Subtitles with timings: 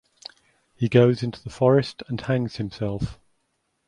[0.73, 3.19] He goes into the forest and hangs himself.